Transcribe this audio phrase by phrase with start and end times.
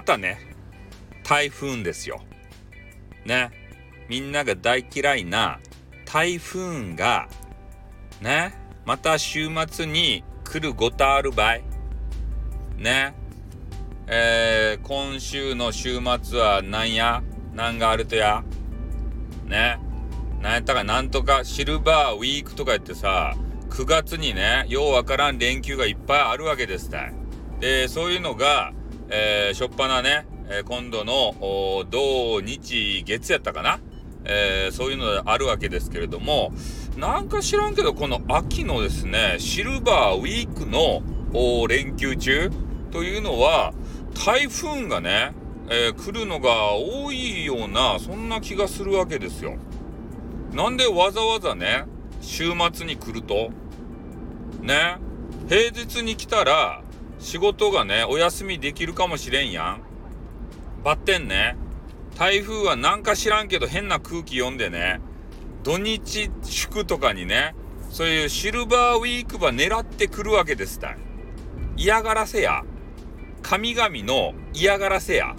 [0.00, 0.38] またね、
[1.24, 2.22] 台風ですよ。
[3.26, 3.50] ね。
[4.08, 5.60] みんなが大嫌いな
[6.06, 7.28] 台風が、
[8.22, 8.54] ね。
[8.86, 11.58] また週末に来るごたある場合。
[12.78, 13.14] ね。
[14.06, 17.22] えー、今週の週末は何や？
[17.52, 18.42] 何があるとや？
[19.44, 19.78] ね。
[20.40, 20.82] なんやったか？
[20.82, 23.34] なんとかシルバーウィークとか言ってさ、
[23.68, 27.12] 9月にね、ようわからん連休がいっぱいあるわけですたい。
[27.60, 28.72] で、そういうのが、
[29.12, 31.34] えー、しょっぱなね、え、今度の
[31.90, 33.80] 土日月やったかな、
[34.24, 36.52] えー、そういうのがあるわけですけれども、
[36.96, 41.02] なんか知らんけど、この秋のですね、シルバーウィークの
[41.66, 42.50] 連休中
[42.92, 43.74] というのは、
[44.24, 45.32] 台風がね、
[45.68, 49.56] えー、来るのが多いような、そんな気がするわけですよ。
[50.52, 51.84] なんでわざわざね、
[52.20, 53.50] 週末に来ると、
[54.60, 54.98] ね、
[55.48, 56.82] 平日に来たら、
[57.20, 59.82] 仕事がね、お休みできるかもしれんやん。
[60.82, 61.56] バッテンね、
[62.18, 65.00] 台風はなんか知らんけど変な空気読んでね、
[65.62, 67.54] 土日祝とかにね、
[67.90, 70.98] そういうシルバーウィークば狙ってくるわけですたい。
[71.76, 72.62] 嫌がらせや。
[73.42, 75.34] 神々の嫌がらせや。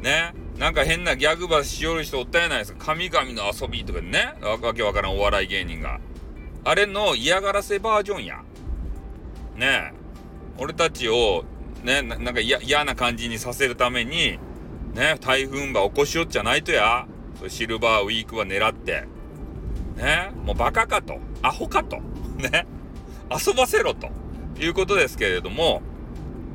[0.00, 0.34] ね。
[0.58, 2.86] なんか変なギャグばしよる人おったやないですか。
[2.86, 4.34] 神々の遊びとかね。
[4.42, 6.00] わけわからんお笑い芸人が。
[6.64, 8.42] あれの嫌がらせバージョンや。
[9.56, 9.92] ね
[10.58, 11.44] 俺たちを、
[11.84, 14.38] ね、なんか嫌な感じにさせるために、
[14.94, 17.06] ね、台風ば起こしよっちゃないとや。
[17.46, 19.06] シルバーウィークは狙って。
[19.96, 21.18] ね、もうバカかと。
[21.42, 21.98] アホかと。
[22.36, 22.66] ね。
[23.30, 24.08] 遊ばせろと
[24.58, 25.82] いうことですけれども、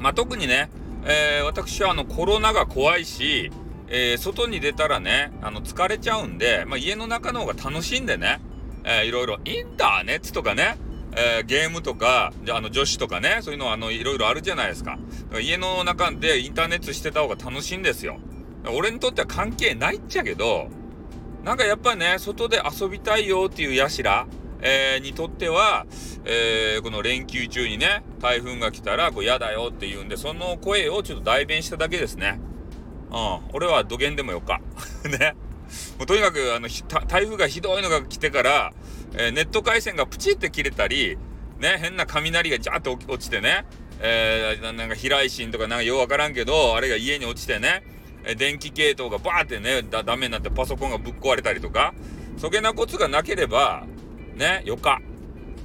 [0.00, 0.70] まあ、特にね、
[1.04, 3.52] えー、私はあのコロナが怖いし、
[3.88, 8.40] えー、外に出たらね、あの疲れちゃうんで、まあ、家の中の方が楽しんでね、
[8.82, 10.76] えー、いろいろインターネットとかね、
[11.16, 14.98] えー、ゲームとか、じゃあの女子とかね、そういうのあのいろいろあるじゃないですか。
[15.40, 18.18] 家の中でインターネットしてた方が楽しいんですよ。
[18.72, 20.68] 俺にとっては関係ないっちゃけど、
[21.44, 24.26] なんかやっぱね、外で遊びたいよっていうやしら、
[24.62, 25.86] えー、にとっては、
[26.24, 32.40] えー、この連休中にね、台風が来たら、こう嫌だよって言うんで、その声をちょっと代弁しただけですね。
[33.10, 34.60] うん、俺は土下でもよか。
[35.04, 35.36] ね。
[35.98, 36.68] もうとにかく、あの、
[37.06, 38.72] 台風がひどいのが来てから、
[39.16, 41.16] えー、ネット回線がプチって切れたり、
[41.58, 43.64] ね、変な雷がジャーッと落ちてね、
[44.00, 47.84] えー、なんか飛来心とかなんかようわからんけど、あれが家に落ちてね、
[48.24, 51.94] え電気系統がバーってね、だ、ダメになってパソコンがぶっ壊れたりとか、
[52.38, 53.86] そげなコツがなければ、
[54.34, 55.00] ね、よか。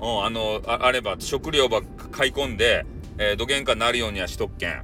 [0.00, 2.84] うん、あの、ああれば食料ば買い込んで、
[3.18, 4.82] えー、どげんかなるようにはしとっけん。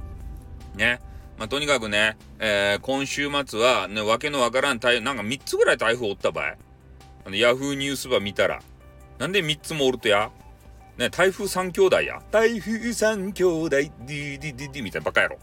[0.75, 0.99] ね。
[1.37, 6.57] まあ、とにかくね、えー、今週末は、ね、わけのわからん台風、なんか3つぐらい台風おったばい。
[7.27, 8.61] あの、ヤフーニュースば見たら。
[9.19, 10.31] なんで3つもおるとや？
[10.97, 12.21] ね、台風3兄弟や？
[12.31, 15.37] 台風3兄弟、ディディディディみたいなバカ野郎。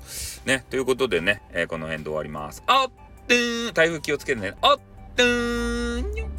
[0.46, 2.62] ね、ということでね、えー、この辺で終わります。
[2.66, 2.90] あっ、
[3.28, 4.54] てーん、台風気をつけてね。
[4.62, 4.80] あっ、
[5.14, 6.33] てーん、